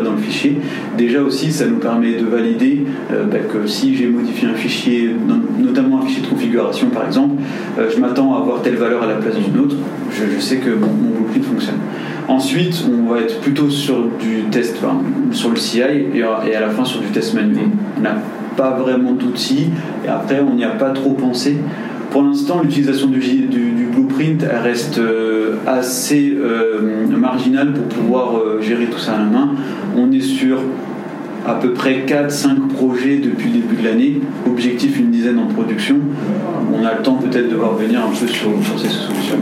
dans 0.00 0.12
le 0.12 0.18
fichier. 0.18 0.58
Déjà 0.96 1.22
aussi, 1.22 1.52
ça 1.52 1.66
nous 1.66 1.78
permet 1.78 2.14
de 2.14 2.24
valider 2.24 2.84
euh, 3.12 3.24
bah, 3.24 3.38
que 3.38 3.66
si 3.66 3.96
j'ai 3.96 4.06
modifié 4.06 4.48
un 4.48 4.54
fichier, 4.54 5.10
notamment 5.58 6.00
un 6.00 6.06
fichier 6.06 6.22
de 6.22 6.28
configuration 6.28 6.88
par 6.88 7.06
exemple, 7.06 7.42
euh, 7.78 7.88
je 7.94 8.00
m'attends 8.00 8.34
à 8.34 8.38
avoir 8.38 8.62
telle 8.62 8.76
valeur 8.76 9.02
à 9.02 9.06
la 9.06 9.14
place 9.14 9.36
d'une 9.36 9.58
autre, 9.60 9.76
je, 10.10 10.40
sais 10.40 10.56
que 10.56 10.70
mon, 10.70 10.88
blueprint 10.88 11.44
fonctionne. 11.44 11.78
Ensuite, 12.28 12.84
on 12.90 13.12
va 13.12 13.20
être 13.20 13.40
plutôt 13.40 13.68
sur 13.68 14.06
du 14.18 14.44
test, 14.50 14.78
sur 15.32 15.50
le 15.50 15.56
CI 15.56 15.80
et, 16.14 16.22
à 16.22 16.60
la 16.60 16.70
fin 16.70 16.84
sur 16.84 17.00
du 17.00 17.08
test 17.08 17.34
manuel. 17.34 17.66
On 17.98 18.00
n'a 18.00 18.16
pas 18.56 18.70
vraiment 18.70 19.12
d'outils 19.12 19.66
et 20.04 20.08
après 20.08 20.40
on 20.40 20.54
n'y 20.54 20.64
a 20.64 20.70
pas 20.70 20.90
trop 20.90 21.10
pensé 21.10 21.58
pour 22.14 22.22
l'instant, 22.22 22.60
l'utilisation 22.62 23.08
du, 23.08 23.18
blueprint 23.94 24.42
reste 24.42 25.00
assez 25.66 26.36
marginale 27.08 27.72
pour 27.72 27.84
pouvoir 27.84 28.60
gérer 28.60 28.86
tout 28.86 28.98
ça 28.98 29.14
à 29.14 29.18
la 29.18 29.24
main. 29.24 29.50
On 29.96 30.10
est 30.12 30.20
sur 30.20 30.58
à 31.46 31.54
peu 31.54 31.72
près 31.72 32.04
4-5 32.06 32.68
projets 32.68 33.18
depuis 33.18 33.50
le 33.50 33.60
début 33.60 33.76
de 33.76 33.84
l'année, 33.84 34.20
objectif 34.46 34.98
une 34.98 35.10
dizaine 35.10 35.38
en 35.38 35.46
production. 35.46 35.96
On 36.72 36.84
a 36.84 36.94
le 36.94 37.02
temps 37.02 37.16
peut-être 37.16 37.50
de 37.50 37.54
voir 37.54 37.74
venir 37.74 38.00
un 38.00 38.08
peu 38.08 38.26
sur, 38.26 38.50
sur 38.64 38.78
ces 38.78 38.88
solutions. 38.88 39.36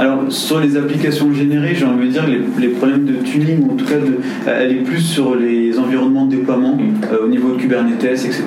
Alors, 0.00 0.22
sur 0.30 0.60
les 0.60 0.78
applications 0.78 1.30
générées, 1.30 1.74
j'ai 1.74 1.84
envie 1.84 2.06
de 2.06 2.12
dire 2.12 2.26
les, 2.26 2.40
les 2.58 2.72
problèmes 2.72 3.04
de 3.04 3.16
tuning, 3.22 3.70
en 3.70 3.74
tout 3.74 3.84
cas, 3.84 3.98
de, 3.98 4.16
elle 4.46 4.72
est 4.72 4.82
plus 4.82 5.02
sur 5.02 5.34
les 5.34 5.78
environnements 5.78 6.24
de 6.24 6.36
déploiement 6.36 6.78
euh, 7.12 7.26
au 7.26 7.28
niveau 7.28 7.50
de 7.52 7.60
Kubernetes, 7.60 8.24
etc. 8.24 8.44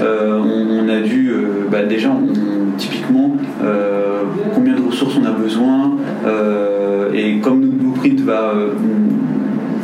Euh, 0.00 0.38
on, 0.38 0.88
a 0.88 1.00
dû, 1.00 1.30
euh, 1.30 1.66
bah, 1.68 1.82
déjà, 1.82 2.10
typiquement, 2.78 3.36
combien 4.54 4.76
de 4.76 4.82
ressources 4.82 5.16
on 5.20 5.24
a 5.24 5.32
besoin, 5.32 5.96
et 7.12 7.38
comme 7.40 7.62
notre 7.62 7.74
blueprint 7.74 8.20
va 8.20 8.54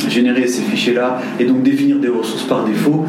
générer 0.07 0.47
ces 0.47 0.61
fichiers-là 0.61 1.19
et 1.37 1.43
donc 1.43 1.63
définir 1.63 1.97
des 1.99 2.07
ressources 2.07 2.43
par 2.43 2.63
défaut, 2.63 3.05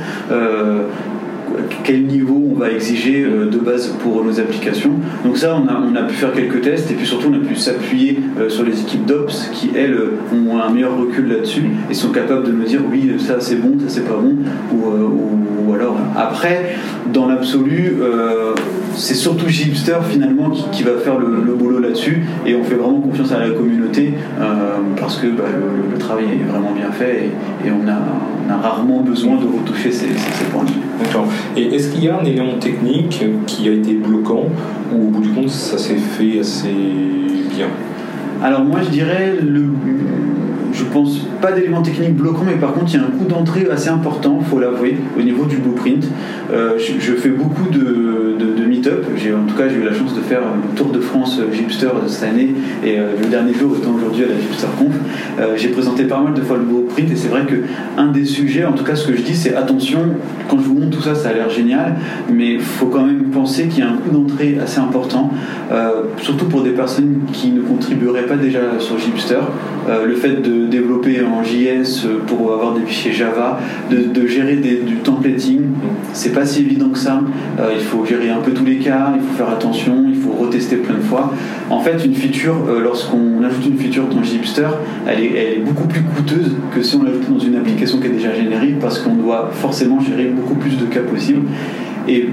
quel 1.82 2.04
niveau 2.04 2.50
on 2.52 2.58
va 2.58 2.70
exiger 2.70 3.24
euh, 3.24 3.46
de 3.46 3.58
base 3.58 3.88
pour 4.02 4.24
nos 4.24 4.40
applications. 4.40 4.92
Donc 5.24 5.38
ça, 5.38 5.56
on 5.56 5.68
a, 5.68 5.80
on 5.80 5.94
a 5.96 6.02
pu 6.02 6.14
faire 6.14 6.32
quelques 6.32 6.60
tests 6.62 6.90
et 6.90 6.94
puis 6.94 7.06
surtout 7.06 7.28
on 7.30 7.34
a 7.34 7.46
pu 7.46 7.56
s'appuyer 7.56 8.18
euh, 8.38 8.48
sur 8.48 8.64
les 8.64 8.80
équipes 8.80 9.06
d'Ops 9.06 9.50
qui, 9.52 9.70
elles, 9.76 9.96
ont 10.32 10.58
un 10.58 10.70
meilleur 10.70 10.98
recul 10.98 11.28
là-dessus 11.28 11.64
et 11.90 11.94
sont 11.94 12.10
capables 12.10 12.46
de 12.46 12.52
me 12.52 12.64
dire 12.64 12.80
oui, 12.90 13.12
ça 13.18 13.40
c'est 13.40 13.56
bon, 13.56 13.78
ça 13.80 13.86
c'est 13.88 14.06
pas 14.06 14.16
bon. 14.16 14.36
Euh, 14.72 15.08
ou, 15.66 15.72
alors, 15.72 15.96
après, 16.16 16.76
dans 17.12 17.26
l'absolu, 17.26 17.96
c'est 18.96 19.14
surtout 19.14 19.48
Gipster 19.48 19.98
finalement 20.08 20.50
qui, 20.50 20.82
va 20.82 20.92
faire 20.98 21.18
le, 21.18 21.54
boulot 21.54 21.78
là-dessus 21.78 22.24
et 22.46 22.54
on 22.54 22.64
fait 22.64 22.74
vraiment 22.74 23.00
confiance 23.00 23.32
à 23.32 23.40
la 23.40 23.50
communauté 23.50 24.14
parce 24.98 25.16
que 25.18 25.26
bah, 25.28 25.44
le, 25.92 25.98
travail 25.98 26.24
est 26.24 26.50
vraiment 26.50 26.72
bien 26.72 26.90
fait 26.90 27.30
et, 27.64 27.70
on, 27.70 27.88
a, 27.88 27.96
on, 28.46 28.52
a, 28.52 28.56
rarement 28.56 29.00
besoin 29.00 29.36
de 29.36 29.46
retoucher 29.46 29.90
ces, 29.90 30.08
ces, 30.08 30.44
points. 30.52 30.64
D'accord. 31.02 31.26
Et 31.56 31.74
est-ce 31.74 31.92
qu'il 31.92 32.04
y 32.04 32.08
a 32.08 32.18
un 32.20 32.24
élément 32.24 32.58
technique 32.58 33.24
qui 33.46 33.68
a 33.68 33.72
été 33.72 33.94
bloquant 33.94 34.44
ou 34.92 34.96
au 34.96 35.10
bout 35.10 35.20
du 35.20 35.30
compte 35.30 35.48
ça 35.48 35.78
s'est 35.78 35.96
fait 35.96 36.40
assez 36.40 36.74
bien? 37.54 37.68
Alors 38.42 38.64
moi 38.64 38.80
je 38.84 38.90
dirais 38.90 39.34
le 39.40 39.70
je 40.74 40.84
pense 40.84 41.18
pas 41.40 41.52
d'élément 41.52 41.82
technique 41.82 42.14
bloquant, 42.14 42.42
mais 42.44 42.54
par 42.54 42.72
contre, 42.72 42.92
il 42.92 42.94
y 42.94 43.02
a 43.02 43.06
un 43.06 43.10
coût 43.10 43.24
d'entrée 43.26 43.66
assez 43.70 43.88
important, 43.88 44.40
faut 44.40 44.58
l'avouer, 44.58 44.96
au 45.18 45.22
niveau 45.22 45.44
du 45.44 45.56
blueprint. 45.56 46.04
Euh, 46.52 46.76
je, 46.78 47.12
fais 47.12 47.28
beaucoup 47.28 47.70
de, 47.70 48.36
de, 48.38 48.53
meet-up. 48.84 49.04
En 49.34 49.46
tout 49.46 49.56
cas, 49.56 49.68
j'ai 49.68 49.76
eu 49.76 49.84
la 49.84 49.94
chance 49.94 50.14
de 50.14 50.20
faire 50.20 50.40
un 50.40 50.74
tour 50.74 50.90
de 50.90 51.00
France 51.00 51.40
Gipster 51.52 51.88
cette 52.06 52.28
année, 52.28 52.54
et 52.84 52.98
euh, 52.98 53.12
le 53.20 53.28
dernier 53.28 53.54
jour 53.54 53.76
étant 53.76 53.94
aujourd'hui 53.94 54.24
à 54.24 54.28
la 54.28 54.40
GipsterConf. 54.40 54.92
Euh, 55.38 55.54
j'ai 55.56 55.68
présenté 55.68 56.04
pas 56.04 56.20
mal 56.20 56.34
de 56.34 56.42
fois 56.42 56.56
le 56.56 56.64
blueprint, 56.64 57.10
et 57.10 57.16
c'est 57.16 57.28
vrai 57.28 57.42
que 57.46 57.54
un 57.96 58.08
des 58.08 58.24
sujets, 58.24 58.64
en 58.64 58.72
tout 58.72 58.84
cas, 58.84 58.94
ce 58.94 59.06
que 59.06 59.16
je 59.16 59.22
dis, 59.22 59.34
c'est 59.34 59.54
attention, 59.54 60.00
quand 60.48 60.58
je 60.58 60.64
vous 60.64 60.74
montre 60.74 60.98
tout 60.98 61.02
ça, 61.02 61.14
ça 61.14 61.30
a 61.30 61.32
l'air 61.32 61.50
génial, 61.50 61.96
mais 62.32 62.54
il 62.54 62.60
faut 62.60 62.86
quand 62.86 63.04
même 63.04 63.24
penser 63.24 63.68
qu'il 63.68 63.80
y 63.80 63.86
a 63.86 63.90
un 63.90 63.96
coût 63.96 64.10
d'entrée 64.10 64.58
assez 64.62 64.78
important, 64.78 65.30
surtout 66.20 66.46
pour 66.46 66.62
des 66.62 66.70
personnes 66.70 67.20
qui 67.32 67.50
ne 67.50 67.60
contribueraient 67.60 68.26
pas 68.26 68.36
déjà 68.36 68.78
sur 68.78 68.98
Gipster. 68.98 69.40
le 69.88 70.14
fait 70.14 70.42
de 70.42 70.66
développer 70.66 71.22
en 71.22 71.42
JS 71.42 72.06
pour 72.26 72.52
avoir 72.52 72.74
des 72.74 72.82
fichiers 72.82 73.12
Java, 73.12 73.58
de, 73.90 74.26
gérer 74.26 74.56
du 74.56 74.96
templating. 74.96 75.62
C'est 76.12 76.32
pas 76.32 76.46
si 76.46 76.60
évident 76.60 76.90
que 76.90 76.98
ça. 76.98 77.20
Euh, 77.58 77.72
il 77.74 77.84
faut 77.84 78.04
gérer 78.04 78.30
un 78.30 78.40
peu 78.40 78.52
tous 78.52 78.64
les 78.64 78.73
cas, 78.78 79.12
il 79.14 79.20
faut 79.20 79.34
faire 79.34 79.50
attention, 79.50 80.04
il 80.08 80.16
faut 80.16 80.32
retester 80.32 80.76
plein 80.76 80.96
de 80.96 81.02
fois. 81.02 81.32
En 81.70 81.80
fait, 81.80 82.04
une 82.04 82.14
feature, 82.14 82.56
euh, 82.68 82.80
lorsqu'on 82.80 83.42
ajoute 83.42 83.66
une 83.66 83.78
feature 83.78 84.06
dans 84.06 84.22
Gipster, 84.22 84.68
elle 85.06 85.20
est, 85.20 85.62
beaucoup 85.64 85.86
plus 85.86 86.02
coûteuse 86.02 86.52
que 86.74 86.82
si 86.82 86.96
on 86.96 87.02
l'ajoute 87.02 87.30
dans 87.30 87.38
une 87.38 87.56
application 87.56 87.98
qui 87.98 88.06
est 88.06 88.10
déjà 88.10 88.34
générique 88.34 88.78
parce 88.78 88.98
qu'on 88.98 89.14
doit 89.14 89.50
forcément 89.52 90.00
gérer 90.00 90.26
beaucoup 90.26 90.54
plus 90.54 90.76
de 90.76 90.84
cas 90.86 91.00
possibles. 91.00 91.46
Et 92.08 92.28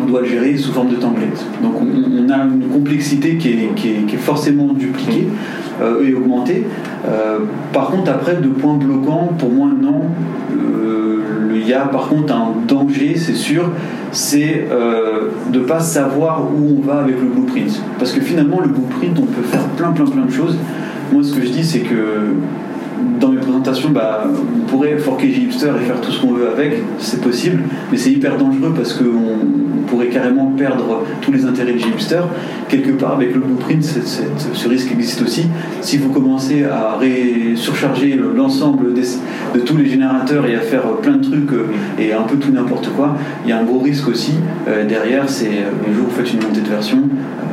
on 0.00 0.06
doit 0.06 0.22
le 0.22 0.26
gérer 0.26 0.56
sous 0.56 0.72
forme 0.72 0.88
de 0.88 0.96
template. 0.96 1.44
Donc 1.62 1.74
on, 1.80 2.28
a 2.28 2.44
une 2.44 2.68
complexité 2.72 3.36
qui 3.36 3.50
est, 3.50 4.16
forcément 4.16 4.72
dupliquée 4.72 5.28
euh, 5.80 6.04
et 6.04 6.12
augmentée. 6.12 6.64
Euh, 7.06 7.38
par 7.72 7.90
contre, 7.90 8.10
après, 8.10 8.36
de 8.36 8.48
points 8.48 8.74
bloquants, 8.74 9.32
pour 9.38 9.50
moi, 9.50 9.68
non. 9.80 10.02
Il 11.66 11.70
y 11.70 11.74
a 11.74 11.80
par 11.80 12.08
contre 12.08 12.32
un 12.32 12.52
danger, 12.68 13.16
c'est 13.16 13.34
sûr, 13.34 13.72
c'est 14.16 14.66
de 15.52 15.58
ne 15.58 15.64
pas 15.64 15.80
savoir 15.80 16.42
où 16.42 16.78
on 16.78 16.86
va 16.86 17.00
avec 17.00 17.20
le 17.20 17.28
blueprint. 17.28 17.80
Parce 17.98 18.12
que 18.12 18.20
finalement, 18.20 18.60
le 18.60 18.68
blueprint, 18.68 19.18
on 19.18 19.26
peut 19.26 19.42
faire 19.42 19.64
plein, 19.76 19.92
plein, 19.92 20.06
plein 20.06 20.24
de 20.24 20.32
choses. 20.32 20.56
Moi, 21.12 21.22
ce 21.22 21.34
que 21.34 21.42
je 21.44 21.50
dis, 21.50 21.64
c'est 21.64 21.80
que 21.80 22.34
dans 23.20 23.32
mes 23.46 23.52
présentations, 23.52 23.90
bah, 23.90 24.24
on 24.26 24.66
pourrait 24.66 24.98
forquer 24.98 25.32
Gipster 25.32 25.70
et 25.80 25.84
faire 25.84 26.00
tout 26.00 26.10
ce 26.10 26.20
qu'on 26.20 26.32
veut 26.32 26.48
avec, 26.48 26.82
c'est 26.98 27.20
possible, 27.20 27.62
mais 27.90 27.96
c'est 27.96 28.10
hyper 28.10 28.36
dangereux 28.36 28.72
parce 28.74 28.94
qu'on 28.94 29.86
pourrait 29.86 30.08
carrément 30.08 30.52
perdre 30.56 31.04
tous 31.20 31.32
les 31.32 31.44
intérêts 31.44 31.72
de 31.72 31.78
Gipster. 31.78 32.22
Quelque 32.68 32.90
part, 32.90 33.12
avec 33.14 33.34
le 33.34 33.40
blueprint, 33.40 33.82
ce 33.82 34.68
risque 34.68 34.90
existe 34.92 35.22
aussi. 35.22 35.46
Si 35.80 35.98
vous 35.98 36.10
commencez 36.10 36.64
à 36.64 36.98
surcharger 37.54 38.18
l'ensemble 38.36 38.94
de 38.94 39.60
tous 39.60 39.76
les 39.76 39.86
générateurs 39.86 40.46
et 40.46 40.56
à 40.56 40.60
faire 40.60 40.82
plein 41.02 41.16
de 41.16 41.22
trucs 41.24 41.52
euh, 41.52 41.66
et 41.98 42.12
un 42.12 42.22
peu 42.22 42.36
tout 42.36 42.50
n'importe 42.50 42.88
quoi, 42.96 43.16
il 43.44 43.50
y 43.50 43.52
a 43.52 43.58
un 43.58 43.64
gros 43.64 43.78
risque 43.78 44.08
aussi. 44.08 44.32
Euh, 44.68 44.86
derrière, 44.86 45.28
c'est 45.28 45.46
euh, 45.46 45.70
le 45.86 45.94
jour 45.94 46.06
vous 46.08 46.16
faites 46.16 46.32
une 46.32 46.42
montée 46.42 46.60
de 46.60 46.68
version, 46.68 46.98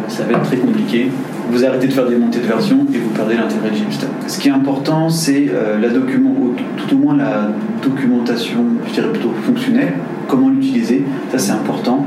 ça 0.07 0.23
va 0.23 0.33
être 0.33 0.43
très 0.43 0.57
compliqué 0.57 1.09
vous 1.49 1.65
arrêtez 1.65 1.87
de 1.87 1.93
faire 1.93 2.07
des 2.07 2.15
montées 2.15 2.39
de 2.39 2.47
version 2.47 2.85
et 2.93 2.97
vous 2.97 3.09
perdez 3.09 3.35
l'intérêt 3.35 3.69
de 3.69 3.75
Gipster. 3.75 4.07
Ce 4.27 4.39
qui 4.39 4.47
est 4.47 4.51
important, 4.51 5.09
c'est 5.09 5.47
euh, 5.49 5.79
la 5.79 5.89
document, 5.89 6.33
tout 6.77 6.95
au 6.95 6.97
moins 6.97 7.15
la 7.15 7.49
documentation, 7.81 8.59
je 8.87 8.93
dirais 8.93 9.11
plutôt 9.11 9.33
fonctionnelle, 9.43 9.93
comment 10.27 10.49
l'utiliser, 10.49 11.03
ça 11.31 11.37
c'est 11.37 11.51
important. 11.51 12.05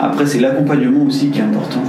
Après, 0.00 0.26
c'est 0.26 0.38
l'accompagnement 0.38 1.04
aussi 1.04 1.28
qui 1.30 1.40
est 1.40 1.42
important 1.42 1.82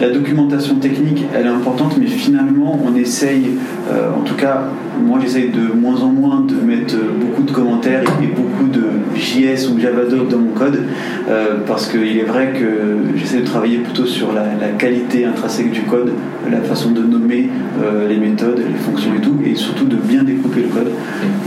la 0.00 0.10
documentation 0.10 0.76
technique, 0.76 1.24
elle 1.34 1.46
est 1.46 1.50
importante, 1.50 1.96
mais 1.98 2.06
finalement, 2.06 2.78
on 2.86 2.94
essaye, 2.96 3.50
euh, 3.90 4.10
en 4.16 4.20
tout 4.20 4.34
cas, 4.34 4.68
moi 5.04 5.18
j'essaye 5.20 5.50
de 5.50 5.72
moins 5.74 6.00
en 6.02 6.08
moins 6.08 6.40
de 6.40 6.54
mettre 6.54 6.94
beaucoup 7.20 7.42
de 7.42 7.50
commentaires 7.50 8.02
et, 8.22 8.26
beaucoup 8.26 8.68
de 8.68 8.84
JS 9.16 9.68
ou 9.68 9.80
Javadoc 9.80 10.28
dans 10.28 10.38
mon 10.38 10.52
code, 10.52 10.84
euh, 11.28 11.56
parce 11.66 11.88
qu'il 11.88 12.16
est 12.16 12.24
vrai 12.24 12.52
que 12.52 13.18
j'essaie 13.18 13.40
de 13.40 13.46
travailler 13.46 13.78
plutôt 13.78 14.06
sur 14.06 14.32
la, 14.32 14.46
qualité 14.78 15.24
intrinsèque 15.24 15.72
du 15.72 15.82
code, 15.82 16.12
la 16.48 16.60
façon 16.60 16.92
de 16.92 17.02
nommer 17.02 17.48
euh, 17.82 18.08
les 18.08 18.18
méthodes, 18.18 18.58
les 18.58 18.78
fonctions 18.78 19.10
et 19.16 19.20
tout, 19.20 19.36
et 19.44 19.56
surtout 19.56 19.86
de 19.86 19.96
bien 19.96 20.22
découper 20.22 20.60
le 20.62 20.68
code. 20.68 20.92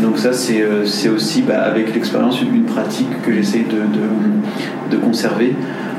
Donc 0.02 0.18
ça, 0.18 0.34
c'est 0.34 1.10
aussi, 1.10 1.42
bah, 1.44 1.62
avec 1.62 1.94
l'expérience, 1.94 2.42
une 2.42 2.64
pratique 2.64 3.22
que 3.24 3.32
j'essaie 3.32 3.66
de, 3.70 4.96
de 4.96 5.02
conserver. 5.02 5.56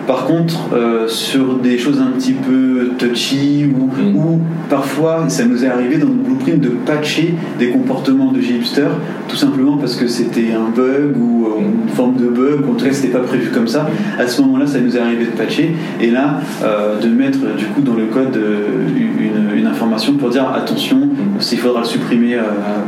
Par 0.07 0.27
contre, 0.27 0.71
euh, 0.73 1.07
sur 1.07 1.59
des 1.59 1.79
choses 1.79 2.01
un 2.01 2.11
petit 2.19 2.33
peu 2.33 2.91
touchy 2.99 3.65
mm. 3.67 4.17
ou, 4.17 4.41
parfois 4.69 5.27
ça 5.29 5.45
nous 5.45 5.65
est 5.65 5.69
arrivé 5.69 5.97
dans 5.99 6.09
le 6.09 6.15
blueprint 6.15 6.61
de 6.61 6.71
patcher 6.71 7.35
des 7.59 7.69
comportements 7.69 8.33
de 8.33 8.41
Gipster 8.41 8.89
tout 9.29 9.37
simplement 9.37 9.77
parce 9.77 9.95
que 9.95 10.09
c'était 10.09 10.53
un 10.53 10.71
bug 10.75 11.17
ou 11.17 11.47
euh, 11.47 11.61
une 11.61 11.89
forme 11.89 12.17
de 12.17 12.27
bug, 12.27 12.69
en 12.69 12.75
tout 12.75 12.85
cas 12.85 12.93
c'était 12.93 13.13
pas 13.13 13.21
prévu 13.21 13.51
comme 13.51 13.69
ça. 13.69 13.89
À 14.19 14.27
ce 14.27 14.43
moment-là, 14.43 14.67
ça 14.67 14.81
nous 14.81 14.97
est 14.97 15.01
arrivé 15.01 15.27
de 15.27 15.31
patcher 15.31 15.75
et 16.01 16.11
là 16.11 16.41
euh, 16.65 17.01
de 17.01 17.09
mettre 17.09 17.39
du 17.57 17.67
coup 17.67 17.83
dans 17.83 17.95
le 17.95 18.07
code 18.07 18.37
une, 18.37 19.33
information 19.65 20.15
pour 20.15 20.29
dire 20.29 20.51
attention, 20.53 20.99
mm. 20.99 21.41
s'il 21.41 21.59
faudra 21.59 21.81
le 21.81 21.87
supprimer 21.87 22.37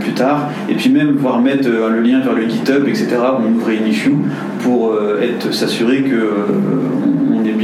plus 0.00 0.12
tard 0.12 0.50
et 0.68 0.74
puis 0.74 0.90
même 0.90 1.12
voir 1.12 1.40
mettre 1.40 1.68
le 1.68 2.00
lien 2.02 2.20
vers 2.20 2.34
le 2.34 2.48
GitHub, 2.48 2.86
etc. 2.88 3.06
On 3.38 3.54
ouvrait 3.54 3.76
une 3.76 3.86
issue 3.86 4.14
pour 4.60 4.92
être 5.22 5.54
s'assurer 5.54 6.02
que 6.02 6.16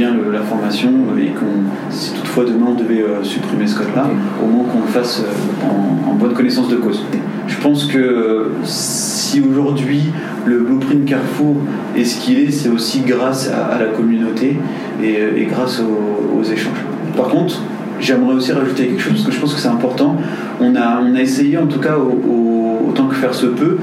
bien 0.01 0.15
la 0.33 0.41
formation 0.41 0.89
et 1.19 1.27
qu'on, 1.27 1.91
si 1.91 2.13
toutefois 2.13 2.45
demain 2.45 2.67
on 2.69 2.73
devait 2.73 3.03
euh, 3.03 3.23
supprimer 3.23 3.67
ce 3.67 3.77
code-là, 3.77 4.09
au 4.43 4.47
moins 4.47 4.63
qu'on 4.63 4.81
le 4.81 4.87
fasse 4.87 5.23
euh, 5.23 6.09
en, 6.09 6.15
bonne 6.15 6.33
connaissance 6.33 6.69
de 6.69 6.77
cause. 6.77 7.03
Je 7.47 7.57
pense 7.57 7.85
que 7.85 8.51
si 8.63 9.41
aujourd'hui 9.41 10.05
le 10.45 10.59
blueprint 10.59 11.05
Carrefour 11.05 11.57
est 11.95 12.03
ce 12.03 12.19
qu'il 12.19 12.39
est, 12.39 12.49
c'est 12.49 12.69
aussi 12.69 13.01
grâce 13.01 13.49
à, 13.49 13.77
la 13.77 13.87
communauté 13.87 14.57
et, 15.03 15.45
grâce 15.45 15.79
aux, 15.81 16.43
échanges. 16.43 16.83
Par 17.15 17.27
contre, 17.27 17.61
j'aimerais 17.99 18.33
aussi 18.33 18.51
rajouter 18.51 18.87
quelque 18.87 19.01
chose 19.01 19.13
parce 19.13 19.25
que 19.25 19.31
je 19.31 19.39
pense 19.39 19.53
que 19.53 19.59
c'est 19.59 19.67
important. 19.67 20.15
On 20.59 20.75
a, 20.75 20.99
on 21.01 21.15
a 21.15 21.21
essayé, 21.21 21.57
en 21.59 21.67
tout 21.67 21.79
cas, 21.79 21.95
que 21.95 22.50
faire 23.21 23.33
se 23.35 23.45
peut, 23.45 23.77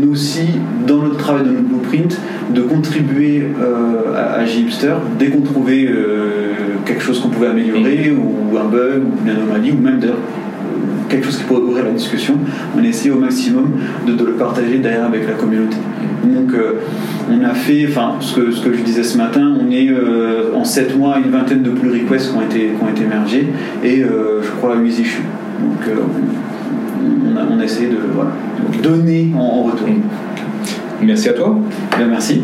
nous 0.00 0.12
aussi, 0.12 0.46
dans 0.86 0.98
notre 0.98 1.16
travail, 1.16 1.44
de 1.44 1.50
notre 1.50 1.64
blueprint, 1.64 2.18
de 2.54 2.60
contribuer 2.60 3.42
euh, 3.42 4.14
à, 4.14 4.40
à 4.40 4.44
Gipster 4.44 4.94
dès 5.18 5.28
qu'on 5.28 5.40
trouvait 5.40 5.86
euh, 5.88 6.52
quelque 6.84 7.02
chose 7.02 7.20
qu'on 7.20 7.30
pouvait 7.30 7.48
améliorer, 7.48 8.12
ou, 8.12 8.56
un 8.58 8.64
bug, 8.64 9.02
ou 9.02 9.24
une 9.24 9.30
anomalie, 9.30 9.72
ou 9.72 9.78
même 9.78 9.98
d'ailleurs 9.98 10.16
euh, 10.16 11.08
quelque 11.08 11.24
chose 11.24 11.38
qui 11.38 11.44
pourrait 11.44 11.62
ouvrir 11.62 11.84
la 11.84 11.92
discussion, 11.92 12.34
on 12.78 12.82
essaie 12.84 13.08
au 13.08 13.18
maximum 13.18 13.70
de, 14.06 14.12
le 14.12 14.32
partager 14.32 14.78
derrière 14.78 15.06
avec 15.06 15.26
la 15.26 15.34
communauté. 15.34 15.76
Donc 16.24 16.52
on 17.30 17.44
a 17.44 17.54
fait, 17.54 17.86
enfin 17.88 18.14
ce 18.20 18.36
que, 18.36 18.52
ce 18.52 18.64
que 18.64 18.72
je 18.72 18.82
disais 18.82 19.02
ce 19.02 19.16
matin, 19.18 19.54
on 19.60 19.70
est 19.72 19.90
en 20.54 20.62
7 20.62 20.96
mois 20.96 21.16
une 21.18 21.32
vingtaine 21.32 21.62
de 21.62 21.70
pull 21.70 21.90
requests 21.90 22.30
qui 22.30 22.36
ont 22.36 22.42
été, 22.42 22.58
qui 22.58 22.84
ont 22.84 22.88
été 22.88 23.02
émergés 23.02 23.48
et 23.82 24.02
je 24.02 24.50
crois 24.58 24.76
à 24.76 24.78
8 24.78 24.88
issues. 24.88 25.22
Donc 25.60 25.96
on, 27.36 27.58
a 27.58 27.66
de 27.88 28.82
donner 28.82 29.32
en, 29.36 29.62
retour. 29.64 29.88
Merci 31.02 31.28
à 31.28 31.32
toi. 31.32 31.56
Ben, 31.98 32.08
merci. 32.08 32.42